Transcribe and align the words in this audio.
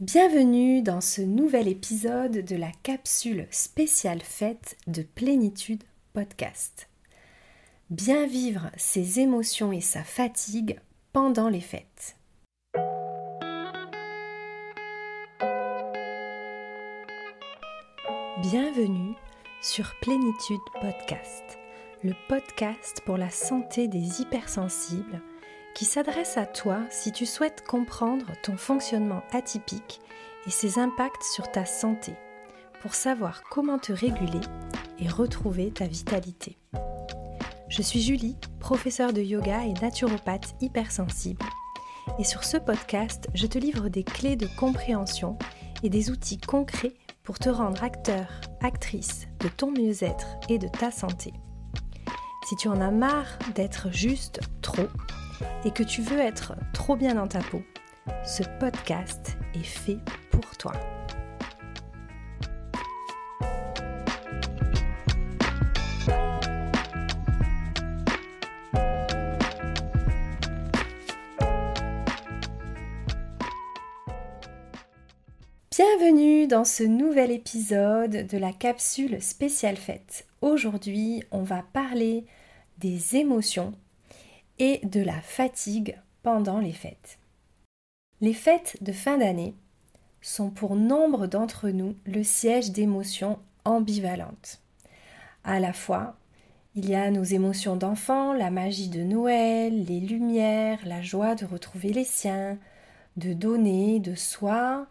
Bienvenue 0.00 0.82
dans 0.82 1.00
ce 1.00 1.22
nouvel 1.22 1.68
épisode 1.68 2.44
de 2.44 2.56
la 2.56 2.72
capsule 2.82 3.46
spéciale 3.52 4.22
fête 4.22 4.76
de 4.88 5.02
Plénitude 5.02 5.84
Podcast. 6.14 6.88
Bien 7.90 8.26
vivre 8.26 8.72
ses 8.76 9.20
émotions 9.20 9.70
et 9.70 9.80
sa 9.80 10.02
fatigue 10.02 10.80
pendant 11.12 11.48
les 11.48 11.60
fêtes. 11.60 12.16
Bienvenue 18.42 19.14
sur 19.62 19.94
Plénitude 20.02 20.58
Podcast, 20.80 21.44
le 22.02 22.14
podcast 22.28 23.00
pour 23.06 23.16
la 23.16 23.30
santé 23.30 23.86
des 23.86 24.20
hypersensibles 24.20 25.22
qui 25.74 25.84
s'adresse 25.84 26.36
à 26.36 26.46
toi 26.46 26.78
si 26.90 27.12
tu 27.12 27.26
souhaites 27.26 27.64
comprendre 27.66 28.26
ton 28.42 28.56
fonctionnement 28.56 29.22
atypique 29.32 30.00
et 30.46 30.50
ses 30.50 30.78
impacts 30.78 31.22
sur 31.24 31.50
ta 31.50 31.64
santé, 31.64 32.14
pour 32.80 32.94
savoir 32.94 33.42
comment 33.50 33.78
te 33.78 33.92
réguler 33.92 34.40
et 34.98 35.08
retrouver 35.08 35.70
ta 35.72 35.86
vitalité. 35.86 36.56
Je 37.68 37.82
suis 37.82 38.00
Julie, 38.00 38.36
professeure 38.60 39.12
de 39.12 39.20
yoga 39.20 39.64
et 39.64 39.72
naturopathe 39.72 40.54
hypersensible. 40.60 41.44
Et 42.18 42.24
sur 42.24 42.44
ce 42.44 42.56
podcast, 42.56 43.28
je 43.34 43.46
te 43.46 43.58
livre 43.58 43.88
des 43.88 44.04
clés 44.04 44.36
de 44.36 44.46
compréhension 44.58 45.38
et 45.82 45.88
des 45.88 46.10
outils 46.10 46.38
concrets 46.38 46.94
pour 47.24 47.38
te 47.38 47.48
rendre 47.48 47.82
acteur, 47.82 48.28
actrice 48.60 49.26
de 49.40 49.48
ton 49.48 49.72
mieux-être 49.72 50.26
et 50.48 50.58
de 50.58 50.68
ta 50.68 50.90
santé. 50.90 51.32
Si 52.46 52.54
tu 52.56 52.68
en 52.68 52.80
as 52.80 52.90
marre 52.90 53.38
d'être 53.54 53.90
juste 53.90 54.40
trop, 54.60 54.88
et 55.64 55.70
que 55.70 55.82
tu 55.82 56.02
veux 56.02 56.20
être 56.20 56.54
trop 56.72 56.96
bien 56.96 57.14
dans 57.14 57.28
ta 57.28 57.40
peau, 57.40 57.62
ce 58.24 58.42
podcast 58.60 59.36
est 59.54 59.62
fait 59.62 59.98
pour 60.30 60.56
toi. 60.56 60.72
Bienvenue 75.76 76.46
dans 76.46 76.64
ce 76.64 76.84
nouvel 76.84 77.32
épisode 77.32 78.26
de 78.28 78.38
la 78.38 78.52
capsule 78.52 79.20
spéciale 79.20 79.76
fête. 79.76 80.26
Aujourd'hui, 80.40 81.24
on 81.32 81.42
va 81.42 81.64
parler 81.72 82.26
des 82.78 83.16
émotions 83.16 83.72
et 84.58 84.80
de 84.84 85.00
la 85.00 85.20
fatigue 85.20 85.98
pendant 86.22 86.58
les 86.58 86.72
fêtes. 86.72 87.18
Les 88.20 88.34
fêtes 88.34 88.76
de 88.80 88.92
fin 88.92 89.18
d'année 89.18 89.54
sont 90.20 90.50
pour 90.50 90.76
nombre 90.76 91.26
d'entre 91.26 91.68
nous 91.68 91.96
le 92.06 92.22
siège 92.22 92.70
d'émotions 92.70 93.38
ambivalentes. 93.64 94.60
À 95.44 95.60
la 95.60 95.72
fois, 95.72 96.16
il 96.74 96.88
y 96.88 96.94
a 96.94 97.10
nos 97.10 97.22
émotions 97.22 97.76
d'enfant, 97.76 98.32
la 98.32 98.50
magie 98.50 98.88
de 98.88 99.02
Noël, 99.02 99.84
les 99.84 100.00
lumières, 100.00 100.80
la 100.84 101.02
joie 101.02 101.34
de 101.34 101.44
retrouver 101.44 101.92
les 101.92 102.04
siens, 102.04 102.58
de 103.16 103.32
donner 103.32 104.00
de 104.00 104.14
soi, 104.14 104.86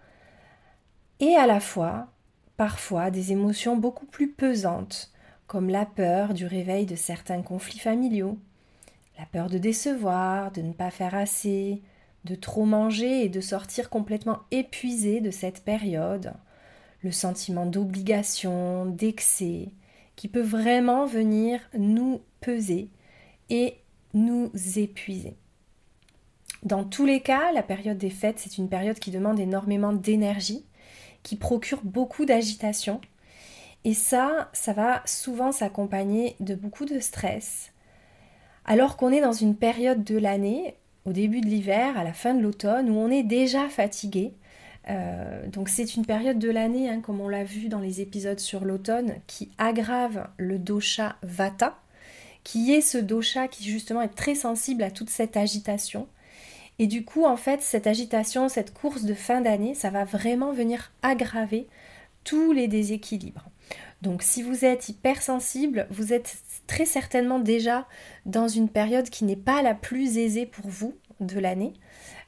et 1.19 1.35
à 1.35 1.47
la 1.47 1.59
fois, 1.59 2.07
parfois, 2.55 3.11
des 3.11 3.31
émotions 3.31 3.75
beaucoup 3.75 4.05
plus 4.05 4.29
pesantes, 4.29 5.11
comme 5.47 5.69
la 5.69 5.85
peur 5.85 6.33
du 6.33 6.45
réveil 6.45 6.85
de 6.85 6.95
certains 6.95 7.41
conflits 7.41 7.79
familiaux, 7.79 8.37
la 9.17 9.25
peur 9.25 9.49
de 9.49 9.57
décevoir, 9.57 10.51
de 10.51 10.61
ne 10.61 10.73
pas 10.73 10.91
faire 10.91 11.15
assez, 11.15 11.81
de 12.25 12.35
trop 12.35 12.65
manger 12.65 13.25
et 13.25 13.29
de 13.29 13.41
sortir 13.41 13.89
complètement 13.89 14.39
épuisé 14.51 15.21
de 15.21 15.31
cette 15.31 15.63
période, 15.63 16.33
le 17.01 17.11
sentiment 17.11 17.65
d'obligation, 17.65 18.85
d'excès, 18.85 19.69
qui 20.15 20.27
peut 20.27 20.41
vraiment 20.41 21.05
venir 21.05 21.59
nous 21.77 22.21
peser 22.39 22.89
et 23.49 23.75
nous 24.13 24.51
épuiser. 24.75 25.35
Dans 26.63 26.85
tous 26.85 27.05
les 27.05 27.19
cas, 27.19 27.51
la 27.51 27.63
période 27.63 27.97
des 27.97 28.09
fêtes, 28.09 28.39
c'est 28.39 28.57
une 28.57 28.69
période 28.69 28.99
qui 28.99 29.11
demande 29.11 29.39
énormément 29.39 29.91
d'énergie, 29.91 30.65
qui 31.21 31.35
procure 31.35 31.81
beaucoup 31.83 32.25
d'agitation. 32.25 33.01
Et 33.83 33.93
ça, 33.93 34.49
ça 34.53 34.71
va 34.71 35.01
souvent 35.05 35.51
s'accompagner 35.51 36.37
de 36.39 36.55
beaucoup 36.55 36.85
de 36.85 36.99
stress, 36.99 37.72
alors 38.65 38.97
qu'on 38.97 39.11
est 39.11 39.21
dans 39.21 39.33
une 39.33 39.55
période 39.55 40.03
de 40.03 40.17
l'année, 40.17 40.75
au 41.05 41.11
début 41.11 41.41
de 41.41 41.47
l'hiver, 41.47 41.97
à 41.97 42.03
la 42.03 42.13
fin 42.13 42.33
de 42.33 42.41
l'automne, 42.41 42.89
où 42.89 42.95
on 42.95 43.09
est 43.09 43.23
déjà 43.23 43.67
fatigué. 43.67 44.33
Euh, 44.89 45.47
donc 45.47 45.69
c'est 45.69 45.95
une 45.95 46.05
période 46.05 46.39
de 46.39 46.49
l'année, 46.49 46.89
hein, 46.89 47.01
comme 47.01 47.21
on 47.21 47.29
l'a 47.29 47.43
vu 47.43 47.67
dans 47.67 47.79
les 47.79 48.01
épisodes 48.01 48.39
sur 48.39 48.65
l'automne, 48.65 49.15
qui 49.27 49.49
aggrave 49.57 50.27
le 50.37 50.59
dosha 50.59 51.15
vata, 51.23 51.77
qui 52.43 52.73
est 52.73 52.81
ce 52.81 52.97
dosha 52.97 53.47
qui 53.47 53.63
justement 53.63 54.01
est 54.01 54.15
très 54.15 54.35
sensible 54.35 54.83
à 54.83 54.91
toute 54.91 55.09
cette 55.09 55.37
agitation. 55.37 56.07
Et 56.79 56.87
du 56.87 57.05
coup, 57.05 57.25
en 57.25 57.37
fait, 57.37 57.61
cette 57.61 57.87
agitation, 57.87 58.49
cette 58.49 58.73
course 58.73 59.03
de 59.03 59.13
fin 59.13 59.41
d'année, 59.41 59.75
ça 59.75 59.89
va 59.89 60.05
vraiment 60.05 60.51
venir 60.51 60.91
aggraver 61.01 61.67
tous 62.23 62.51
les 62.51 62.67
déséquilibres. 62.67 63.49
Donc 64.01 64.21
si 64.23 64.41
vous 64.41 64.65
êtes 64.65 64.89
hypersensible, 64.89 65.87
vous 65.89 66.13
êtes 66.13 66.35
très 66.67 66.85
certainement 66.85 67.39
déjà 67.39 67.87
dans 68.25 68.47
une 68.47 68.69
période 68.69 69.09
qui 69.09 69.25
n'est 69.25 69.35
pas 69.35 69.61
la 69.61 69.75
plus 69.75 70.17
aisée 70.17 70.45
pour 70.45 70.67
vous 70.67 70.95
de 71.19 71.39
l'année. 71.39 71.73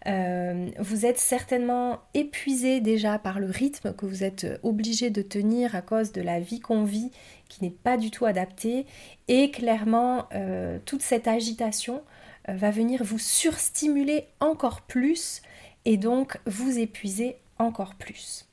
Euh, 0.08 0.70
vous 0.80 1.06
êtes 1.06 1.18
certainement 1.18 2.00
épuisé 2.14 2.80
déjà 2.80 3.18
par 3.18 3.40
le 3.40 3.48
rythme 3.48 3.94
que 3.94 4.06
vous 4.06 4.24
êtes 4.24 4.46
obligé 4.62 5.10
de 5.10 5.22
tenir 5.22 5.76
à 5.76 5.82
cause 5.82 6.12
de 6.12 6.22
la 6.22 6.40
vie 6.40 6.60
qu'on 6.60 6.84
vit 6.84 7.12
qui 7.50 7.64
n'est 7.64 7.72
pas 7.72 7.98
du 7.98 8.12
tout 8.12 8.26
adaptée 8.26 8.86
et 9.28 9.50
clairement 9.50 10.28
euh, 10.34 10.78
toute 10.86 11.02
cette 11.02 11.28
agitation 11.28 12.04
euh, 12.50 12.54
va 12.54 12.70
venir 12.70 13.04
vous 13.04 13.18
surstimuler 13.18 14.28
encore 14.40 14.82
plus 14.82 15.42
et 15.86 15.98
donc 15.98 16.40
vous 16.46 16.78
épuiser 16.78 17.38
encore 17.58 17.96
plus. 17.96 18.46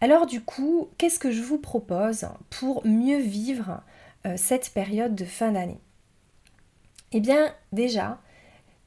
Alors 0.00 0.26
du 0.26 0.40
coup, 0.40 0.88
qu'est-ce 0.98 1.20
que 1.20 1.30
je 1.30 1.42
vous 1.42 1.58
propose 1.58 2.26
pour 2.50 2.84
mieux 2.84 3.20
vivre 3.20 3.80
cette 4.36 4.70
période 4.70 5.14
de 5.14 5.24
fin 5.24 5.52
d'année 5.52 5.80
Eh 7.12 7.20
bien 7.20 7.54
déjà, 7.72 8.20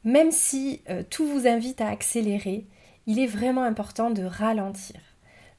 même 0.08 0.32
si 0.32 0.82
euh, 0.90 1.04
tout 1.10 1.28
vous 1.28 1.48
invite 1.48 1.82
à 1.82 1.90
accélérer, 1.90 2.66
il 3.08 3.20
est 3.20 3.28
vraiment 3.28 3.64
important 3.64 4.10
de 4.10 4.24
ralentir, 4.24 5.00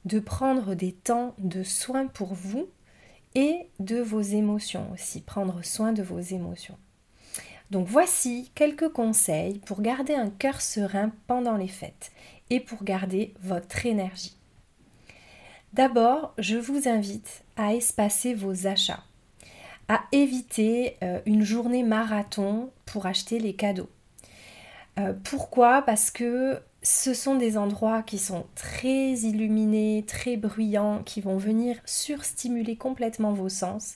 de 0.05 0.19
prendre 0.19 0.73
des 0.73 0.91
temps 0.91 1.35
de 1.37 1.61
soin 1.61 2.07
pour 2.07 2.33
vous 2.33 2.67
et 3.35 3.67
de 3.79 3.99
vos 3.99 4.21
émotions 4.21 4.91
aussi, 4.91 5.21
prendre 5.21 5.63
soin 5.63 5.93
de 5.93 6.01
vos 6.01 6.19
émotions. 6.19 6.77
Donc 7.69 7.87
voici 7.87 8.49
quelques 8.55 8.89
conseils 8.89 9.59
pour 9.59 9.81
garder 9.81 10.15
un 10.15 10.31
cœur 10.31 10.61
serein 10.61 11.11
pendant 11.27 11.55
les 11.55 11.67
fêtes 11.67 12.11
et 12.49 12.59
pour 12.59 12.83
garder 12.83 13.35
votre 13.43 13.85
énergie. 13.85 14.35
D'abord, 15.73 16.33
je 16.39 16.57
vous 16.57 16.89
invite 16.89 17.43
à 17.55 17.75
espacer 17.75 18.33
vos 18.33 18.65
achats, 18.65 19.03
à 19.89 20.03
éviter 20.11 20.95
euh, 21.03 21.19
une 21.25 21.43
journée 21.43 21.83
marathon 21.83 22.69
pour 22.85 23.07
acheter 23.07 23.39
les 23.39 23.53
cadeaux. 23.53 23.89
Euh, 24.99 25.13
pourquoi? 25.23 25.81
Parce 25.81 26.11
que 26.11 26.59
ce 26.83 27.13
sont 27.13 27.35
des 27.35 27.57
endroits 27.57 28.03
qui 28.03 28.19
sont 28.19 28.45
très 28.55 29.11
illuminés, 29.13 30.05
très 30.07 30.37
bruyants, 30.37 31.01
qui 31.03 31.21
vont 31.21 31.37
venir 31.37 31.75
surstimuler 31.85 32.77
complètement 32.77 33.33
vos 33.33 33.49
sens. 33.49 33.95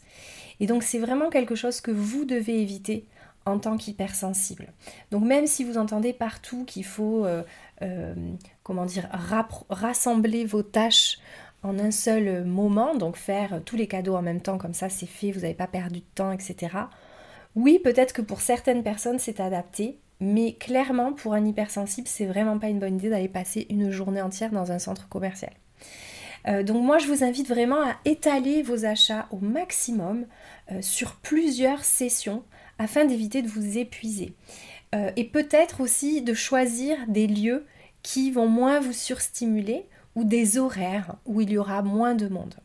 Et 0.59 0.65
donc 0.65 0.83
c'est 0.83 0.99
vraiment 0.99 1.29
quelque 1.29 1.55
chose 1.55 1.79
que 1.79 1.91
vous 1.91 2.25
devez 2.25 2.61
éviter 2.61 3.05
en 3.45 3.59
tant 3.59 3.77
qu'hypersensible. 3.77 4.73
Donc 5.11 5.23
même 5.23 5.47
si 5.47 5.63
vous 5.63 5.77
entendez 5.77 6.13
partout 6.13 6.65
qu'il 6.65 6.85
faut, 6.85 7.25
euh, 7.25 8.15
comment 8.63 8.85
dire, 8.85 9.09
rassembler 9.69 10.45
vos 10.45 10.63
tâches 10.63 11.19
en 11.63 11.79
un 11.79 11.91
seul 11.91 12.43
moment, 12.43 12.95
donc 12.95 13.15
faire 13.15 13.61
tous 13.65 13.75
les 13.75 13.87
cadeaux 13.87 14.15
en 14.15 14.21
même 14.21 14.41
temps, 14.41 14.57
comme 14.57 14.73
ça 14.73 14.89
c'est 14.89 15.05
fait, 15.05 15.31
vous 15.31 15.41
n'avez 15.41 15.53
pas 15.53 15.67
perdu 15.67 15.99
de 15.99 16.05
temps, 16.15 16.31
etc. 16.31 16.75
Oui, 17.55 17.79
peut-être 17.83 18.13
que 18.13 18.21
pour 18.21 18.41
certaines 18.41 18.83
personnes 18.83 19.19
c'est 19.19 19.39
adapté, 19.39 19.97
mais 20.19 20.53
clairement 20.53 21.13
pour 21.13 21.33
un 21.33 21.45
hypersensible, 21.45 22.07
c'est 22.07 22.25
vraiment 22.25 22.59
pas 22.59 22.69
une 22.69 22.79
bonne 22.79 22.95
idée 22.95 23.09
d'aller 23.09 23.27
passer 23.27 23.67
une 23.69 23.91
journée 23.91 24.21
entière 24.21 24.51
dans 24.51 24.71
un 24.71 24.79
centre 24.79 25.07
commercial. 25.09 25.51
Euh, 26.47 26.63
donc 26.63 26.83
moi 26.83 26.97
je 26.97 27.07
vous 27.07 27.23
invite 27.23 27.47
vraiment 27.47 27.81
à 27.81 27.95
étaler 28.05 28.63
vos 28.63 28.85
achats 28.85 29.27
au 29.31 29.37
maximum 29.37 30.25
euh, 30.71 30.81
sur 30.81 31.15
plusieurs 31.15 31.85
sessions 31.85 32.43
afin 32.79 33.05
d'éviter 33.05 33.41
de 33.41 33.47
vous 33.47 33.77
épuiser. 33.77 34.33
Euh, 34.93 35.11
et 35.15 35.23
peut-être 35.23 35.81
aussi 35.81 36.21
de 36.21 36.33
choisir 36.33 36.97
des 37.07 37.27
lieux 37.27 37.65
qui 38.01 38.31
vont 38.31 38.47
moins 38.47 38.79
vous 38.79 38.93
surstimuler 38.93 39.85
ou 40.15 40.23
des 40.23 40.57
horaires 40.57 41.15
où 41.25 41.41
il 41.41 41.51
y 41.51 41.57
aura 41.57 41.81
moins 41.81 42.15
de 42.15 42.27
monde. 42.27 42.55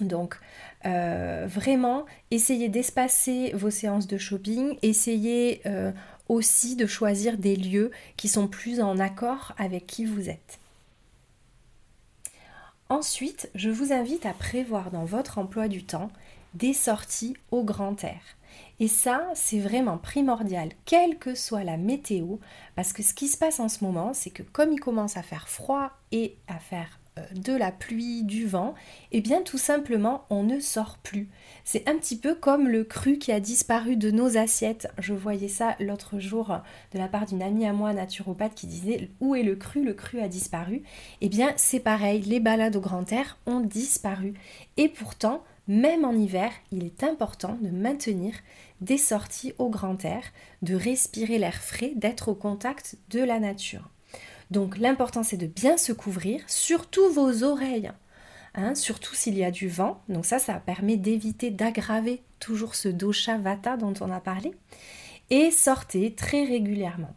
Donc 0.00 0.38
euh, 0.86 1.46
vraiment, 1.48 2.06
essayez 2.30 2.68
d'espacer 2.68 3.52
vos 3.54 3.70
séances 3.70 4.06
de 4.06 4.16
shopping, 4.16 4.78
essayez 4.82 5.60
euh, 5.66 5.92
aussi 6.28 6.76
de 6.76 6.86
choisir 6.86 7.36
des 7.36 7.56
lieux 7.56 7.90
qui 8.16 8.28
sont 8.28 8.46
plus 8.46 8.80
en 8.80 8.98
accord 8.98 9.54
avec 9.58 9.86
qui 9.86 10.04
vous 10.04 10.28
êtes. 10.28 10.60
Ensuite, 12.88 13.50
je 13.54 13.70
vous 13.70 13.92
invite 13.92 14.24
à 14.24 14.32
prévoir 14.32 14.90
dans 14.90 15.04
votre 15.04 15.38
emploi 15.38 15.68
du 15.68 15.84
temps 15.84 16.10
des 16.54 16.72
sorties 16.72 17.36
au 17.50 17.62
grand 17.62 18.02
air. 18.02 18.20
Et 18.80 18.88
ça, 18.88 19.28
c'est 19.34 19.58
vraiment 19.58 19.98
primordial, 19.98 20.70
quelle 20.84 21.18
que 21.18 21.34
soit 21.34 21.64
la 21.64 21.76
météo, 21.76 22.36
parce 22.76 22.92
que 22.92 23.02
ce 23.02 23.14
qui 23.14 23.28
se 23.28 23.36
passe 23.36 23.60
en 23.60 23.68
ce 23.68 23.84
moment, 23.84 24.12
c'est 24.14 24.30
que 24.30 24.42
comme 24.42 24.72
il 24.72 24.80
commence 24.80 25.16
à 25.16 25.22
faire 25.22 25.48
froid 25.48 25.90
et 26.12 26.36
à 26.46 26.58
faire 26.58 27.00
euh, 27.18 27.22
de 27.34 27.52
la 27.52 27.72
pluie, 27.72 28.22
du 28.22 28.46
vent, 28.46 28.74
et 29.12 29.18
eh 29.18 29.20
bien 29.20 29.42
tout 29.42 29.58
simplement 29.58 30.24
on 30.30 30.42
ne 30.42 30.60
sort 30.60 30.98
plus. 30.98 31.28
C'est 31.64 31.88
un 31.88 31.96
petit 31.96 32.16
peu 32.16 32.34
comme 32.34 32.68
le 32.68 32.84
cru 32.84 33.18
qui 33.18 33.32
a 33.32 33.40
disparu 33.40 33.96
de 33.96 34.10
nos 34.10 34.36
assiettes. 34.36 34.88
Je 34.98 35.14
voyais 35.14 35.48
ça 35.48 35.76
l'autre 35.80 36.18
jour 36.18 36.56
de 36.92 36.98
la 36.98 37.08
part 37.08 37.26
d'une 37.26 37.42
amie 37.42 37.66
à 37.66 37.72
moi 37.72 37.92
naturopathe 37.92 38.54
qui 38.54 38.66
disait 38.66 39.10
où 39.20 39.34
est 39.34 39.42
le 39.42 39.56
cru? 39.56 39.84
Le 39.84 39.94
cru 39.94 40.20
a 40.20 40.28
disparu. 40.28 40.82
Eh 41.20 41.28
bien 41.28 41.52
c'est 41.56 41.80
pareil, 41.80 42.22
les 42.22 42.40
balades 42.40 42.76
au 42.76 42.80
grand 42.80 43.10
air 43.12 43.38
ont 43.46 43.60
disparu. 43.60 44.34
Et 44.76 44.88
pourtant, 44.88 45.42
même 45.68 46.04
en 46.04 46.12
hiver, 46.12 46.50
il 46.72 46.84
est 46.84 47.04
important 47.04 47.58
de 47.60 47.68
maintenir 47.68 48.34
des 48.80 48.96
sorties 48.98 49.52
au 49.58 49.68
grand 49.68 50.02
air, 50.04 50.22
de 50.62 50.74
respirer 50.74 51.38
l'air 51.38 51.62
frais, 51.62 51.92
d'être 51.94 52.28
au 52.28 52.34
contact 52.34 52.96
de 53.10 53.20
la 53.20 53.38
nature. 53.38 53.90
Donc 54.50 54.78
l'important 54.78 55.22
c'est 55.22 55.36
de 55.36 55.46
bien 55.46 55.76
se 55.76 55.92
couvrir, 55.92 56.40
surtout 56.46 57.10
vos 57.12 57.44
oreilles, 57.44 57.92
hein, 58.54 58.74
surtout 58.74 59.14
s'il 59.14 59.36
y 59.36 59.44
a 59.44 59.50
du 59.50 59.68
vent. 59.68 60.02
Donc 60.08 60.24
ça, 60.24 60.38
ça 60.38 60.54
permet 60.54 60.96
d'éviter 60.96 61.50
d'aggraver 61.50 62.22
toujours 62.40 62.74
ce 62.74 62.88
dosha 62.88 63.36
vata 63.36 63.76
dont 63.76 63.94
on 64.00 64.10
a 64.10 64.20
parlé. 64.20 64.52
Et 65.30 65.50
sortez 65.50 66.14
très 66.14 66.44
régulièrement. 66.44 67.14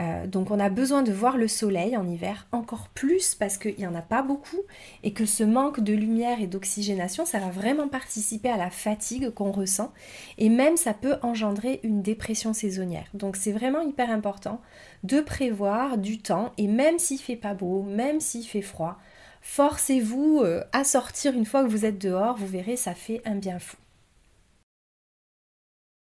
Euh, 0.00 0.26
donc 0.26 0.50
on 0.50 0.58
a 0.58 0.70
besoin 0.70 1.02
de 1.02 1.12
voir 1.12 1.36
le 1.36 1.46
soleil 1.46 1.96
en 1.96 2.08
hiver 2.08 2.46
encore 2.52 2.88
plus 2.88 3.34
parce 3.34 3.58
qu'il 3.58 3.76
n'y 3.76 3.86
en 3.86 3.94
a 3.94 4.00
pas 4.00 4.22
beaucoup 4.22 4.60
et 5.02 5.12
que 5.12 5.26
ce 5.26 5.44
manque 5.44 5.80
de 5.80 5.92
lumière 5.92 6.40
et 6.40 6.46
d'oxygénation, 6.46 7.26
ça 7.26 7.38
va 7.38 7.50
vraiment 7.50 7.88
participer 7.88 8.48
à 8.48 8.56
la 8.56 8.70
fatigue 8.70 9.30
qu'on 9.30 9.52
ressent 9.52 9.92
et 10.38 10.48
même 10.48 10.76
ça 10.76 10.94
peut 10.94 11.16
engendrer 11.22 11.80
une 11.82 12.00
dépression 12.00 12.54
saisonnière. 12.54 13.08
Donc 13.12 13.36
c'est 13.36 13.52
vraiment 13.52 13.82
hyper 13.82 14.10
important 14.10 14.60
de 15.04 15.20
prévoir 15.20 15.98
du 15.98 16.18
temps 16.18 16.52
et 16.56 16.66
même 16.66 16.98
s'il 16.98 17.20
fait 17.20 17.36
pas 17.36 17.54
beau, 17.54 17.82
même 17.82 18.20
s'il 18.20 18.46
fait 18.46 18.62
froid, 18.62 18.98
forcez-vous 19.42 20.40
euh, 20.42 20.64
à 20.72 20.84
sortir 20.84 21.34
une 21.34 21.46
fois 21.46 21.62
que 21.62 21.68
vous 21.68 21.84
êtes 21.84 21.98
dehors, 21.98 22.36
vous 22.36 22.46
verrez 22.46 22.76
ça 22.76 22.94
fait 22.94 23.20
un 23.26 23.34
bien 23.34 23.58
fou. 23.58 23.76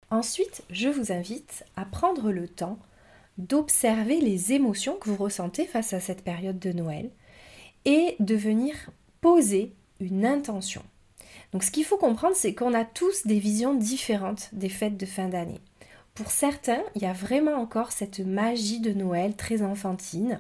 Ensuite, 0.10 0.64
je 0.70 0.90
vous 0.90 1.12
invite 1.12 1.66
à 1.76 1.86
prendre 1.86 2.32
le 2.32 2.48
temps 2.48 2.78
d'observer 3.38 4.20
les 4.20 4.54
émotions 4.54 4.96
que 4.96 5.10
vous 5.10 5.22
ressentez 5.24 5.66
face 5.66 5.94
à 5.94 6.00
cette 6.00 6.24
période 6.24 6.60
de 6.60 6.72
Noël 6.72 7.10
et 7.86 8.16
de 8.20 8.36
venir 8.36 8.76
poser 9.22 9.74
une 10.00 10.26
intention. 10.26 10.84
Donc 11.52 11.64
ce 11.64 11.72
qu'il 11.72 11.86
faut 11.86 11.98
comprendre, 11.98 12.36
c'est 12.36 12.54
qu'on 12.54 12.74
a 12.74 12.86
tous 12.86 13.26
des 13.26 13.40
visions 13.40 13.74
différentes 13.74 14.50
des 14.54 14.70
fêtes 14.70 14.98
de 14.98 15.06
fin 15.06 15.30
d'année. 15.30 15.62
Pour 16.14 16.30
certains, 16.30 16.82
il 16.96 17.02
y 17.02 17.06
a 17.06 17.14
vraiment 17.14 17.56
encore 17.56 17.92
cette 17.92 18.20
magie 18.20 18.80
de 18.80 18.94
Noël 18.94 19.36
très 19.36 19.64
enfantine. 19.64 20.40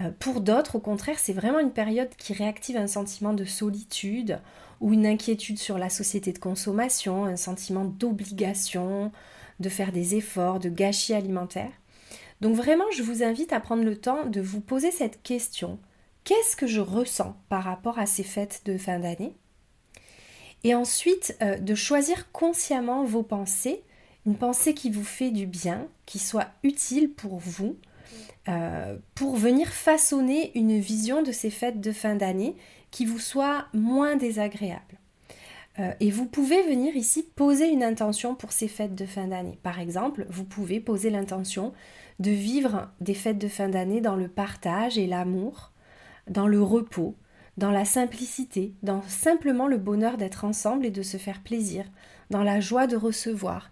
Euh, 0.00 0.10
pour 0.18 0.40
d'autres, 0.40 0.76
au 0.76 0.80
contraire, 0.80 1.18
c'est 1.18 1.32
vraiment 1.32 1.58
une 1.58 1.72
période 1.72 2.10
qui 2.16 2.32
réactive 2.32 2.76
un 2.76 2.86
sentiment 2.86 3.32
de 3.32 3.44
solitude 3.44 4.38
ou 4.80 4.92
une 4.92 5.06
inquiétude 5.06 5.58
sur 5.58 5.78
la 5.78 5.90
société 5.90 6.32
de 6.32 6.38
consommation, 6.38 7.24
un 7.24 7.36
sentiment 7.36 7.84
d'obligation, 7.84 9.10
de 9.58 9.68
faire 9.68 9.92
des 9.92 10.14
efforts, 10.14 10.58
de 10.58 10.68
gâchis 10.68 11.12
alimentaire. 11.12 11.72
Donc 12.40 12.56
vraiment, 12.56 12.90
je 12.92 13.02
vous 13.02 13.22
invite 13.22 13.52
à 13.52 13.60
prendre 13.60 13.84
le 13.84 13.96
temps 13.96 14.26
de 14.26 14.40
vous 14.40 14.60
poser 14.60 14.90
cette 14.90 15.22
question. 15.22 15.78
Qu'est-ce 16.24 16.56
que 16.56 16.66
je 16.66 16.80
ressens 16.80 17.36
par 17.48 17.64
rapport 17.64 17.98
à 17.98 18.06
ces 18.06 18.22
fêtes 18.22 18.62
de 18.64 18.76
fin 18.78 18.98
d'année? 18.98 19.34
Et 20.64 20.74
ensuite, 20.74 21.36
euh, 21.42 21.56
de 21.56 21.74
choisir 21.74 22.30
consciemment 22.32 23.04
vos 23.04 23.22
pensées, 23.22 23.82
une 24.26 24.36
pensée 24.36 24.74
qui 24.74 24.90
vous 24.90 25.04
fait 25.04 25.30
du 25.30 25.46
bien, 25.46 25.88
qui 26.06 26.18
soit 26.18 26.48
utile 26.62 27.10
pour 27.10 27.38
vous, 27.38 27.76
euh, 28.48 28.96
pour 29.14 29.36
venir 29.36 29.68
façonner 29.68 30.50
une 30.54 30.78
vision 30.78 31.22
de 31.22 31.32
ces 31.32 31.50
fêtes 31.50 31.80
de 31.80 31.92
fin 31.92 32.14
d'année 32.14 32.56
qui 32.90 33.06
vous 33.06 33.18
soit 33.18 33.66
moins 33.72 34.16
désagréable. 34.16 34.98
Euh, 35.78 35.92
et 36.00 36.10
vous 36.10 36.26
pouvez 36.26 36.62
venir 36.62 36.96
ici 36.96 37.22
poser 37.22 37.68
une 37.68 37.84
intention 37.84 38.34
pour 38.34 38.52
ces 38.52 38.68
fêtes 38.68 38.94
de 38.94 39.06
fin 39.06 39.28
d'année. 39.28 39.58
Par 39.62 39.78
exemple, 39.78 40.26
vous 40.28 40.44
pouvez 40.44 40.80
poser 40.80 41.10
l'intention 41.10 41.72
de 42.20 42.30
vivre 42.30 42.90
des 43.00 43.14
fêtes 43.14 43.38
de 43.38 43.48
fin 43.48 43.68
d'année 43.68 44.00
dans 44.00 44.14
le 44.14 44.28
partage 44.28 44.98
et 44.98 45.06
l'amour, 45.06 45.72
dans 46.28 46.46
le 46.46 46.62
repos, 46.62 47.16
dans 47.56 47.70
la 47.70 47.84
simplicité, 47.84 48.74
dans 48.82 49.02
simplement 49.02 49.66
le 49.66 49.78
bonheur 49.78 50.16
d'être 50.16 50.44
ensemble 50.44 50.86
et 50.86 50.90
de 50.90 51.02
se 51.02 51.16
faire 51.16 51.42
plaisir, 51.42 51.86
dans 52.28 52.42
la 52.42 52.60
joie 52.60 52.86
de 52.86 52.96
recevoir, 52.96 53.70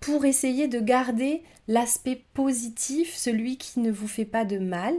pour 0.00 0.24
essayer 0.24 0.68
de 0.68 0.80
garder 0.80 1.42
l'aspect 1.66 2.24
positif, 2.34 3.14
celui 3.14 3.58
qui 3.58 3.80
ne 3.80 3.90
vous 3.90 4.08
fait 4.08 4.24
pas 4.24 4.44
de 4.44 4.58
mal. 4.58 4.94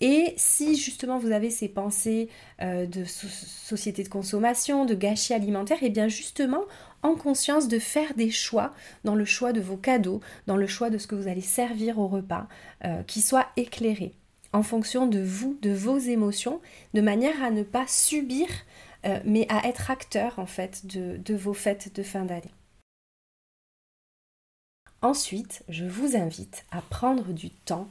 Et 0.00 0.34
si 0.36 0.76
justement 0.76 1.18
vous 1.18 1.32
avez 1.32 1.50
ces 1.50 1.68
pensées 1.68 2.28
euh, 2.60 2.86
de 2.86 3.04
société 3.04 4.02
de 4.02 4.08
consommation, 4.08 4.84
de 4.84 4.94
gâchis 4.94 5.34
alimentaire, 5.34 5.82
et 5.82 5.86
eh 5.86 5.90
bien 5.90 6.08
justement 6.08 6.62
en 7.02 7.14
conscience 7.14 7.66
de 7.66 7.78
faire 7.78 8.14
des 8.14 8.30
choix 8.30 8.72
dans 9.04 9.16
le 9.16 9.24
choix 9.24 9.52
de 9.52 9.60
vos 9.60 9.76
cadeaux, 9.76 10.20
dans 10.46 10.56
le 10.56 10.66
choix 10.66 10.90
de 10.90 10.98
ce 10.98 11.06
que 11.06 11.16
vous 11.16 11.28
allez 11.28 11.40
servir 11.40 11.98
au 11.98 12.06
repas, 12.06 12.46
euh, 12.84 13.02
qui 13.02 13.20
soient 13.20 13.48
éclairés 13.56 14.12
en 14.52 14.62
fonction 14.62 15.06
de 15.06 15.20
vous, 15.20 15.58
de 15.62 15.70
vos 15.70 15.98
émotions, 15.98 16.60
de 16.94 17.00
manière 17.00 17.42
à 17.42 17.50
ne 17.50 17.62
pas 17.62 17.86
subir, 17.86 18.46
euh, 19.06 19.18
mais 19.24 19.46
à 19.48 19.66
être 19.66 19.90
acteur 19.90 20.38
en 20.38 20.46
fait 20.46 20.86
de 20.86 21.34
vos 21.34 21.54
fêtes 21.54 21.94
de 21.96 22.02
fin 22.02 22.24
d'année. 22.24 22.52
Ensuite, 25.02 25.64
je 25.68 25.84
vous 25.84 26.16
invite 26.16 26.64
à 26.70 26.80
prendre 26.80 27.32
du 27.32 27.50
temps 27.50 27.88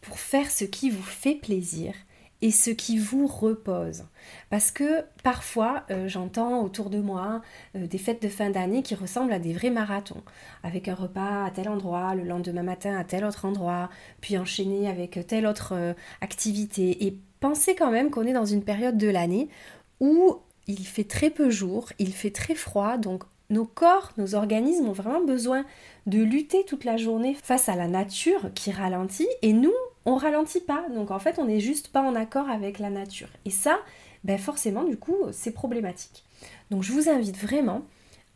pour 0.00 0.18
faire 0.18 0.50
ce 0.50 0.64
qui 0.64 0.88
vous 0.88 1.02
fait 1.02 1.34
plaisir 1.34 1.92
et 2.40 2.50
ce 2.50 2.70
qui 2.70 2.98
vous 2.98 3.26
repose. 3.26 4.04
Parce 4.48 4.70
que 4.70 5.04
parfois, 5.22 5.84
euh, 5.90 6.08
j'entends 6.08 6.62
autour 6.62 6.88
de 6.88 7.00
moi 7.00 7.42
euh, 7.76 7.86
des 7.86 7.98
fêtes 7.98 8.22
de 8.22 8.28
fin 8.28 8.48
d'année 8.48 8.82
qui 8.82 8.94
ressemblent 8.94 9.34
à 9.34 9.38
des 9.38 9.52
vrais 9.52 9.68
marathons, 9.68 10.22
avec 10.62 10.88
un 10.88 10.94
repas 10.94 11.44
à 11.44 11.50
tel 11.50 11.68
endroit, 11.68 12.14
le 12.14 12.24
lendemain 12.24 12.62
matin 12.62 12.96
à 12.96 13.04
tel 13.04 13.26
autre 13.26 13.44
endroit, 13.44 13.90
puis 14.22 14.38
enchaîné 14.38 14.88
avec 14.88 15.26
telle 15.26 15.46
autre 15.46 15.74
euh, 15.74 15.92
activité. 16.22 17.06
Et 17.06 17.18
pensez 17.40 17.74
quand 17.74 17.90
même 17.90 18.10
qu'on 18.10 18.26
est 18.26 18.32
dans 18.32 18.46
une 18.46 18.64
période 18.64 18.96
de 18.96 19.08
l'année 19.08 19.50
où 20.00 20.38
il 20.66 20.86
fait 20.86 21.04
très 21.04 21.28
peu 21.28 21.50
jour, 21.50 21.90
il 21.98 22.14
fait 22.14 22.30
très 22.30 22.54
froid, 22.54 22.96
donc 22.96 23.24
nos 23.50 23.64
corps, 23.64 24.12
nos 24.16 24.34
organismes 24.34 24.88
ont 24.88 24.92
vraiment 24.92 25.24
besoin 25.24 25.64
de 26.06 26.22
lutter 26.22 26.64
toute 26.64 26.84
la 26.84 26.96
journée 26.96 27.34
face 27.34 27.68
à 27.68 27.76
la 27.76 27.88
nature 27.88 28.52
qui 28.54 28.70
ralentit 28.70 29.28
et 29.42 29.52
nous, 29.52 29.74
on 30.06 30.16
ralentit 30.16 30.60
pas. 30.60 30.84
Donc 30.94 31.10
en 31.10 31.18
fait, 31.18 31.38
on 31.38 31.46
n'est 31.46 31.60
juste 31.60 31.88
pas 31.88 32.02
en 32.02 32.14
accord 32.14 32.48
avec 32.48 32.78
la 32.78 32.90
nature. 32.90 33.28
Et 33.44 33.50
ça, 33.50 33.78
ben 34.24 34.38
forcément, 34.38 34.84
du 34.84 34.96
coup, 34.96 35.16
c'est 35.32 35.52
problématique. 35.52 36.24
Donc 36.70 36.82
je 36.82 36.92
vous 36.92 37.08
invite 37.08 37.36
vraiment 37.36 37.82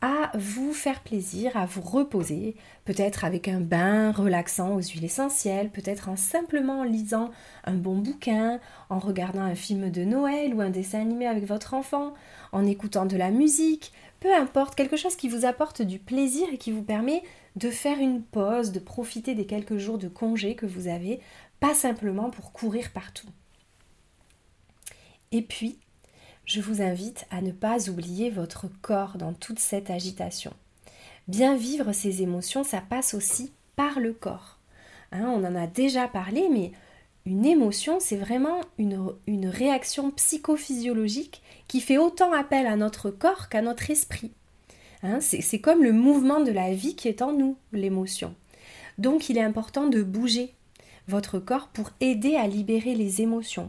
à 0.01 0.31
vous 0.35 0.73
faire 0.73 1.01
plaisir, 1.01 1.57
à 1.57 1.67
vous 1.67 1.81
reposer, 1.81 2.55
peut-être 2.85 3.25
avec 3.25 3.49
un 3.49 3.59
bain 3.59 4.13
relaxant 4.13 4.77
aux 4.77 4.81
huiles 4.81 5.05
essentielles, 5.05 5.71
peut-être 5.71 6.09
en 6.09 6.15
simplement 6.15 6.85
lisant 6.85 7.31
un 7.65 7.75
bon 7.75 7.97
bouquin, 7.97 8.61
en 8.91 9.01
regardant 9.01 9.41
un 9.43 9.57
film 9.57 9.91
de 9.91 10.05
Noël 10.05 10.55
ou 10.55 10.61
un 10.61 10.71
dessin 10.71 11.01
animé 11.01 11.27
avec 11.27 11.47
votre 11.47 11.75
enfant, 11.75 12.15
en 12.53 12.65
écoutant 12.65 13.07
de 13.07 13.17
la 13.17 13.31
musique, 13.31 13.93
peu 14.21 14.35
importe, 14.35 14.75
quelque 14.75 14.97
chose 14.97 15.17
qui 15.17 15.29
vous 15.29 15.45
apporte 15.45 15.83
du 15.83 15.99
plaisir 15.99 16.49
et 16.53 16.59
qui 16.59 16.73
vous 16.73 16.83
permet 16.83 17.23
de 17.57 17.71
faire 17.71 17.99
une 17.99 18.23
pause, 18.23 18.73
de 18.73 18.81
profiter 18.81 19.35
des 19.35 19.47
quelques 19.47 19.79
jours 19.79 19.99
de 19.99 20.09
congé 20.09 20.55
que 20.55 20.67
vous 20.67 20.89
avez, 20.89 21.21
pas 21.61 21.75
simplement 21.75 22.31
pour 22.31 22.53
courir 22.53 22.91
partout. 22.93 23.29
Et 25.33 25.43
puis, 25.43 25.79
je 26.47 26.61
vous 26.61 26.81
invite 26.81 27.27
à 27.31 27.43
ne 27.43 27.53
pas 27.53 27.91
oublier 27.91 28.31
votre 28.31 28.67
corps 28.81 29.19
dans 29.19 29.35
toute 29.35 29.59
cette 29.59 29.91
agitation. 29.91 30.53
Bien 31.29 31.57
vivre 31.57 31.93
ces 31.93 32.23
émotions, 32.23 32.65
ça 32.65 32.81
passe 32.81 33.13
aussi 33.13 33.53
par 33.77 34.01
le 34.01 34.15
corps. 34.15 34.59
Hein, 35.13 35.27
on 35.27 35.45
en 35.45 35.55
a 35.55 35.67
déjà 35.67 36.09
parlé, 36.09 36.49
mais 36.51 36.73
une 37.29 37.45
émotion, 37.45 37.99
c'est 38.01 38.17
vraiment 38.17 38.63
une, 38.79 39.47
réaction 39.47 40.11
psychophysiologique 40.13 41.43
qui 41.69 41.83
fait 41.83 41.99
autant 41.99 42.33
appel 42.33 42.67
à 42.67 42.75
notre 42.77 43.11
corps 43.11 43.51
qu'à 43.51 43.61
notre 43.61 43.91
esprit. 43.91 44.33
Hein, 45.03 45.19
c'est 45.21 45.61
comme 45.61 45.85
le 45.85 45.93
mouvement 45.93 46.41
de 46.41 46.51
la 46.51 46.73
vie 46.73 46.97
qui 46.97 47.07
est 47.07 47.21
en 47.21 47.33
nous, 47.33 47.59
l'émotion. 47.73 48.35
Donc 48.97 49.29
il 49.29 49.37
est 49.37 49.43
important 49.43 49.87
de 49.89 50.03
bouger 50.03 50.55
votre 51.07 51.39
corps 51.39 51.69
pour 51.69 51.91
aider 52.01 52.35
à 52.35 52.47
libérer 52.47 52.95
les 52.95 53.21
émotions, 53.21 53.69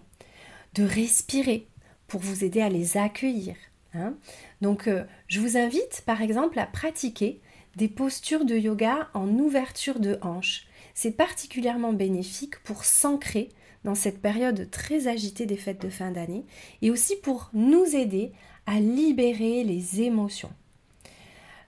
de 0.73 0.83
respirer 0.83 1.67
pour 2.07 2.21
vous 2.21 2.45
aider 2.45 2.61
à 2.61 2.69
les 2.69 2.95
accueillir. 2.95 3.55
Hein. 3.93 4.13
Donc 4.61 4.87
euh, 4.87 5.03
je 5.27 5.41
vous 5.41 5.57
invite 5.57 6.03
par 6.05 6.21
exemple 6.21 6.59
à 6.59 6.65
pratiquer 6.65 7.41
des 7.75 7.89
postures 7.89 8.45
de 8.45 8.55
yoga 8.55 9.09
en 9.13 9.27
ouverture 9.27 9.99
de 9.99 10.17
hanche 10.21 10.65
c'est 11.01 11.11
particulièrement 11.11 11.93
bénéfique 11.93 12.61
pour 12.65 12.83
s'ancrer 12.83 13.47
dans 13.85 13.95
cette 13.95 14.21
période 14.21 14.69
très 14.69 15.07
agitée 15.07 15.45
des 15.45 15.55
fêtes 15.55 15.81
de 15.81 15.87
fin 15.87 16.11
d'année 16.11 16.43
et 16.81 16.91
aussi 16.91 17.15
pour 17.15 17.49
nous 17.53 17.95
aider 17.95 18.33
à 18.65 18.81
libérer 18.81 19.63
les 19.63 20.01
émotions. 20.01 20.51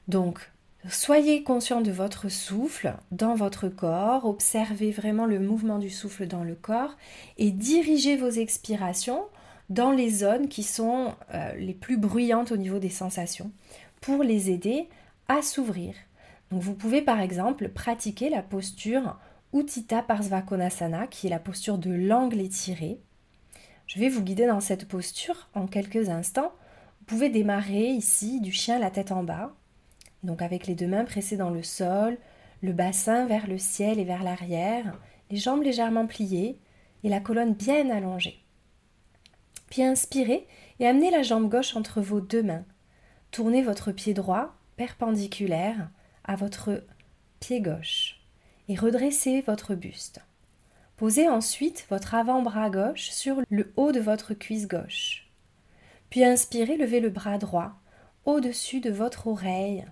Donc, 0.09 0.51
soyez 0.89 1.43
conscient 1.43 1.79
de 1.79 1.91
votre 1.91 2.27
souffle 2.27 2.93
dans 3.11 3.33
votre 3.33 3.69
corps, 3.69 4.25
observez 4.25 4.91
vraiment 4.91 5.25
le 5.25 5.39
mouvement 5.39 5.79
du 5.79 5.89
souffle 5.89 6.27
dans 6.27 6.43
le 6.43 6.55
corps 6.55 6.97
et 7.37 7.51
dirigez 7.51 8.17
vos 8.17 8.31
expirations 8.31 9.23
dans 9.69 9.91
les 9.91 10.09
zones 10.09 10.49
qui 10.49 10.63
sont 10.63 11.15
euh, 11.33 11.53
les 11.55 11.73
plus 11.73 11.95
bruyantes 11.95 12.51
au 12.51 12.57
niveau 12.57 12.79
des 12.79 12.89
sensations 12.89 13.49
pour 14.01 14.23
les 14.23 14.51
aider 14.51 14.89
à 15.29 15.41
s'ouvrir. 15.41 15.93
Vous 16.51 16.75
pouvez 16.75 17.01
par 17.01 17.21
exemple 17.21 17.69
pratiquer 17.69 18.29
la 18.29 18.41
posture 18.41 19.17
Uttita 19.53 20.01
Parsvakonasana 20.01 21.07
qui 21.07 21.27
est 21.27 21.29
la 21.29 21.39
posture 21.39 21.77
de 21.77 21.91
l'angle 21.91 22.41
étiré. 22.41 22.99
Je 23.87 23.99
vais 23.99 24.09
vous 24.09 24.21
guider 24.21 24.47
dans 24.47 24.59
cette 24.59 24.85
posture 24.85 25.47
en 25.53 25.65
quelques 25.65 26.09
instants. 26.09 26.51
Vous 26.99 27.05
pouvez 27.05 27.29
démarrer 27.29 27.87
ici 27.87 28.41
du 28.41 28.51
chien 28.51 28.79
la 28.79 28.91
tête 28.91 29.13
en 29.13 29.23
bas, 29.23 29.53
donc 30.23 30.41
avec 30.41 30.67
les 30.67 30.75
deux 30.75 30.87
mains 30.87 31.05
pressées 31.05 31.37
dans 31.37 31.49
le 31.51 31.63
sol, 31.63 32.17
le 32.61 32.73
bassin 32.73 33.25
vers 33.27 33.47
le 33.47 33.57
ciel 33.57 33.97
et 33.97 34.03
vers 34.03 34.23
l'arrière, 34.23 34.99
les 35.29 35.37
jambes 35.37 35.63
légèrement 35.63 36.05
pliées 36.05 36.59
et 37.05 37.09
la 37.09 37.21
colonne 37.21 37.53
bien 37.53 37.89
allongée. 37.89 38.43
Puis 39.69 39.83
inspirez 39.83 40.47
et 40.81 40.87
amenez 40.87 41.11
la 41.11 41.23
jambe 41.23 41.49
gauche 41.49 41.77
entre 41.77 42.01
vos 42.01 42.19
deux 42.19 42.43
mains. 42.43 42.65
Tournez 43.31 43.61
votre 43.61 43.93
pied 43.93 44.13
droit 44.13 44.53
perpendiculaire 44.75 45.89
votre 46.35 46.83
pied 47.39 47.61
gauche 47.61 48.21
et 48.67 48.75
redressez 48.75 49.41
votre 49.41 49.75
buste. 49.75 50.21
Posez 50.97 51.27
ensuite 51.27 51.85
votre 51.89 52.13
avant-bras 52.13 52.69
gauche 52.69 53.09
sur 53.09 53.41
le 53.49 53.73
haut 53.75 53.91
de 53.91 53.99
votre 53.99 54.33
cuisse 54.33 54.67
gauche. 54.67 55.27
Puis 56.09 56.23
inspirez, 56.23 56.77
levez 56.77 56.99
le 56.99 57.09
bras 57.09 57.37
droit 57.37 57.73
au-dessus 58.25 58.81
de 58.81 58.91
votre 58.91 59.27
oreille, 59.27 59.85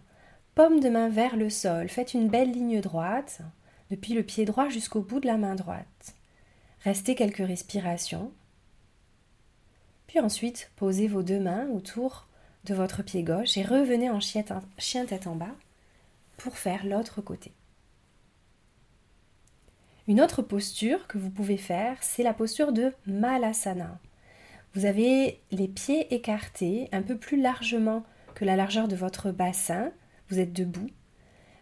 paume 0.53 0.79
de 0.79 0.89
main 0.89 1.09
vers 1.09 1.35
le 1.35 1.49
sol. 1.49 1.89
Faites 1.89 2.13
une 2.13 2.29
belle 2.29 2.51
ligne 2.51 2.79
droite 2.79 3.41
depuis 3.89 4.13
le 4.13 4.23
pied 4.23 4.45
droit 4.45 4.69
jusqu'au 4.69 5.01
bout 5.01 5.19
de 5.19 5.27
la 5.27 5.37
main 5.37 5.55
droite. 5.55 6.15
Restez 6.83 7.15
quelques 7.15 7.37
respirations. 7.37 8.31
Puis 10.07 10.19
ensuite, 10.19 10.71
posez 10.75 11.07
vos 11.07 11.23
deux 11.23 11.39
mains 11.39 11.67
autour 11.69 12.27
de 12.65 12.73
votre 12.73 13.03
pied 13.03 13.23
gauche 13.23 13.57
et 13.57 13.63
revenez 13.63 14.09
en 14.09 14.19
chien 14.19 15.05
tête 15.05 15.27
en 15.27 15.35
bas 15.35 15.55
pour 16.39 16.57
faire 16.57 16.85
l'autre 16.85 17.21
côté. 17.21 17.53
Une 20.07 20.21
autre 20.21 20.41
posture 20.41 21.05
que 21.05 21.19
vous 21.19 21.29
pouvez 21.29 21.57
faire, 21.57 21.97
c'est 22.01 22.23
la 22.23 22.33
posture 22.33 22.71
de 22.71 22.93
Malasana. 23.05 23.99
Vous 24.73 24.85
avez 24.85 25.39
les 25.51 25.67
pieds 25.67 26.13
écartés 26.13 26.89
un 26.91 27.03
peu 27.03 27.17
plus 27.17 27.39
largement 27.39 28.03
que 28.33 28.45
la 28.45 28.55
largeur 28.55 28.87
de 28.87 28.95
votre 28.95 29.31
bassin. 29.31 29.91
Vous 30.29 30.39
êtes 30.39 30.53
debout. 30.53 30.89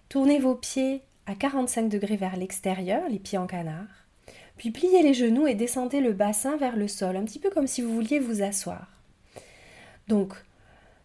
Tournez 0.08 0.40
vos 0.40 0.56
pieds 0.56 1.02
à 1.26 1.36
45 1.36 1.90
degrés 1.90 2.16
vers 2.16 2.38
l'extérieur, 2.38 3.10
les 3.10 3.20
pieds 3.20 3.38
en 3.38 3.48
canard. 3.48 4.08
Puis 4.56 4.72
pliez 4.72 5.04
les 5.04 5.14
genoux 5.14 5.48
et 5.48 5.56
descendez 5.56 6.00
le 6.00 6.14
bassin 6.14 6.58
vers 6.58 6.78
le 6.78 6.88
sol, 6.88 7.18
un 7.18 7.26
petit 7.26 7.40
peu 7.40 7.50
comme 7.50 7.68
si 7.68 7.82
vous 7.82 7.94
vouliez 7.94 8.20
vous 8.20 8.42
asseoir. 8.42 8.88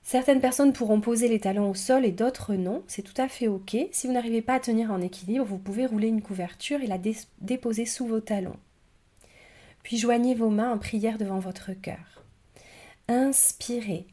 Certaines 0.05 0.41
personnes 0.41 0.73
pourront 0.73 1.01
poser 1.01 1.29
les 1.29 1.39
talons 1.39 1.71
au 1.71 1.75
sol 1.75 2.05
et 2.05 2.11
d'autres 2.11 2.55
non, 2.55 2.83
c'est 2.89 3.03
tout 3.03 3.21
à 3.21 3.29
fait 3.29 3.49
ok. 3.49 3.77
Si 3.93 4.07
vous 4.07 4.13
n'arrivez 4.13 4.43
pas 4.43 4.55
à 4.55 4.61
tenir 4.61 4.91
en 4.91 5.01
équilibre, 5.01 5.45
vous 5.45 5.59
pouvez 5.59 5.87
rouler 5.87 6.09
une 6.09 6.23
couverture 6.23 6.81
et 6.81 6.87
la 6.87 6.99
déposer 7.41 7.87
sous 7.87 8.07
vos 8.07 8.21
talons. 8.21 8.59
Puis 9.83 9.99
joignez 9.99 10.35
vos 10.35 10.51
mains 10.51 10.73
en 10.73 10.79
prière 10.79 11.19
devant 11.19 11.39
votre 11.39 11.73
cœur. 11.73 12.25
Inspirez. 13.09 14.07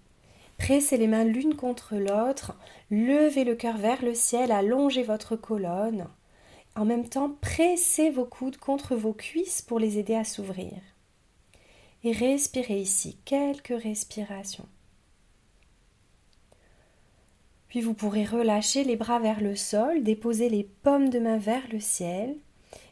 Pressez 0.58 0.98
les 0.98 1.08
mains 1.08 1.24
l'une 1.24 1.55
contre 1.55 1.96
l'autre, 1.96 2.58
levez 2.91 3.46
le 3.46 3.55
cœur 3.55 3.77
vers 3.77 4.03
le 4.03 4.13
ciel, 4.13 4.51
allongez 4.51 5.03
votre 5.03 5.36
colonne. 5.36 6.08
En 6.75 6.86
même 6.86 7.08
temps, 7.08 7.36
pressez 7.41 8.10
vos 8.10 8.25
coudes 8.25 8.58
contre 8.58 8.96
vos 8.96 9.13
cuisses 9.13 9.62
pour 9.62 9.79
les 9.79 9.98
aider 9.98 10.15
à 10.15 10.24
s'ouvrir. 10.24 10.74
Et 12.03 12.12
respirez 12.12 12.79
ici 12.79 13.17
quelques 13.25 13.81
respirations. 13.81 14.67
Puis 17.69 17.81
vous 17.81 17.93
pourrez 17.93 18.25
relâcher 18.25 18.83
les 18.83 18.95
bras 18.95 19.19
vers 19.19 19.41
le 19.41 19.55
sol, 19.55 20.03
déposer 20.03 20.49
les 20.49 20.63
paumes 20.63 21.09
de 21.09 21.19
main 21.19 21.38
vers 21.38 21.67
le 21.71 21.79
ciel 21.79 22.35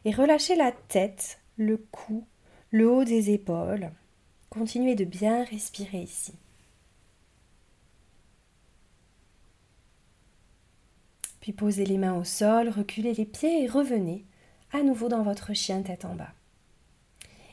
et 0.06 0.12
relâcher 0.12 0.56
la 0.56 0.72
tête, 0.72 1.40
le 1.58 1.78
cou, 1.78 2.26
le 2.72 2.90
haut 2.90 3.04
des 3.04 3.32
épaules. 3.32 3.92
Continuez 4.50 4.96
de 4.96 5.04
bien 5.04 5.44
respirer 5.44 6.02
ici. 6.04 6.34
Puis 11.42 11.54
posez 11.54 11.86
les 11.86 11.98
mains 11.98 12.16
au 12.16 12.24
sol, 12.24 12.70
reculez 12.70 13.14
les 13.14 13.26
pieds 13.26 13.64
et 13.64 13.68
revenez 13.68 14.26
à 14.74 14.84
nouveau 14.84 15.08
dans 15.08 15.24
votre 15.24 15.54
chien 15.54 15.82
tête 15.82 16.06
en 16.06 16.14
bas. 16.14 16.34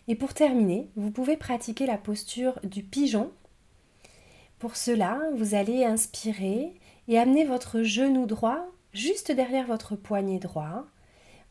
Et 0.09 0.17
pour 0.17 0.35
terminer, 0.35 0.91
vous 0.97 1.11
pouvez 1.11 1.37
pratiquer 1.37 1.87
la 1.87 1.97
posture 1.97 2.61
du 2.65 2.83
pigeon. 2.83 3.33
Pour 4.59 4.77
cela, 4.77 5.21
vous 5.37 5.55
allez 5.55 5.85
inspirer 5.85 6.75
et 7.09 7.19
amenez 7.19 7.45
votre 7.45 7.83
genou 7.83 8.27
droit 8.27 8.67
juste 8.93 9.33
derrière 9.33 9.67
votre 9.67 9.97
poignet 9.97 10.39
droit. 10.39 10.85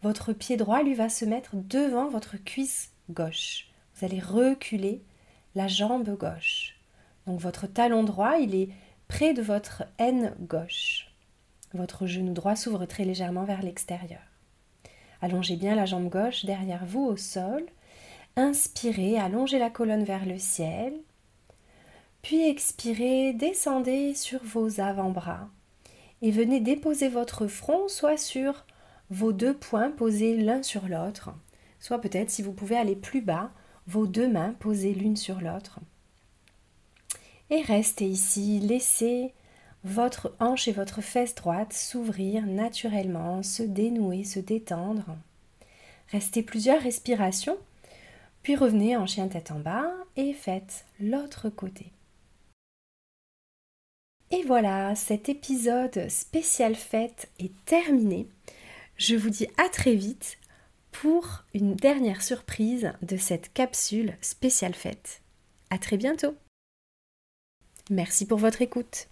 Votre 0.01 0.33
pied 0.33 0.57
droit 0.57 0.83
lui 0.83 0.93
va 0.93 1.09
se 1.09 1.25
mettre 1.25 1.55
devant 1.55 2.09
votre 2.09 2.37
cuisse 2.37 2.91
gauche. 3.09 3.67
Vous 3.95 4.05
allez 4.05 4.19
reculer 4.19 5.01
la 5.55 5.67
jambe 5.67 6.17
gauche. 6.17 6.75
Donc 7.27 7.39
votre 7.39 7.67
talon 7.67 8.03
droit, 8.03 8.37
il 8.37 8.55
est 8.55 8.69
près 9.07 9.33
de 9.33 9.41
votre 9.41 9.83
aine 9.97 10.35
gauche. 10.39 11.07
Votre 11.73 12.05
genou 12.05 12.33
droit 12.33 12.55
s'ouvre 12.55 12.85
très 12.85 13.05
légèrement 13.05 13.43
vers 13.43 13.61
l'extérieur. 13.61 14.21
Allongez 15.21 15.55
bien 15.55 15.75
la 15.75 15.85
jambe 15.85 16.09
gauche 16.09 16.45
derrière 16.45 16.85
vous 16.85 17.05
au 17.05 17.17
sol. 17.17 17.65
Inspirez, 18.35 19.17
allongez 19.17 19.59
la 19.59 19.69
colonne 19.69 20.03
vers 20.03 20.25
le 20.25 20.37
ciel. 20.37 20.93
Puis 22.23 22.47
expirez, 22.47 23.33
descendez 23.33 24.15
sur 24.15 24.41
vos 24.43 24.79
avant-bras 24.79 25.49
et 26.21 26.31
venez 26.31 26.61
déposer 26.61 27.09
votre 27.09 27.47
front 27.47 27.89
soit 27.89 28.17
sur 28.17 28.65
vos 29.09 29.33
deux 29.33 29.53
poings 29.53 29.91
posés 29.91 30.37
l'un 30.37 30.63
sur 30.63 30.87
l'autre, 30.87 31.31
soit 31.81 31.99
peut-être 31.99 32.29
si 32.29 32.41
vous 32.41 32.53
pouvez 32.53 32.77
aller 32.77 32.95
plus 32.95 33.21
bas, 33.21 33.51
vos 33.87 34.07
deux 34.07 34.29
mains 34.29 34.55
posées 34.59 34.93
l'une 34.93 35.17
sur 35.17 35.41
l'autre. 35.41 35.79
Et 37.49 37.61
restez 37.61 38.07
ici, 38.07 38.61
laissez 38.61 39.33
votre 39.83 40.33
hanche 40.39 40.69
et 40.69 40.71
votre 40.71 41.01
fesse 41.01 41.35
droite 41.35 41.73
s'ouvrir 41.73 42.45
naturellement, 42.45 43.43
se 43.43 43.63
dénouer, 43.63 44.23
se 44.23 44.39
détendre. 44.39 45.17
Restez 46.09 46.41
plusieurs 46.41 46.81
respirations, 46.81 47.57
puis 48.43 48.55
revenez 48.55 48.95
en 48.95 49.07
chien 49.07 49.27
tête 49.27 49.51
en 49.51 49.59
bas 49.59 49.91
et 50.15 50.31
faites 50.31 50.85
l'autre 51.01 51.49
côté. 51.49 51.91
Et 54.33 54.41
voilà, 54.41 54.95
cet 54.95 55.29
épisode 55.29 56.09
spécial 56.09 56.73
fête 56.73 57.29
est 57.37 57.53
terminé. 57.65 58.25
Je 58.97 59.15
vous 59.15 59.29
dis 59.29 59.45
à 59.63 59.69
très 59.69 59.93
vite 59.93 60.39
pour 60.91 61.43
une 61.53 61.75
dernière 61.75 62.23
surprise 62.23 62.93
de 63.03 63.15
cette 63.15 63.53
capsule 63.53 64.17
spéciale 64.21 64.73
fête. 64.73 65.21
À 65.69 65.77
très 65.77 65.97
bientôt. 65.97 66.33
Merci 67.91 68.25
pour 68.25 68.39
votre 68.39 68.63
écoute. 68.63 69.07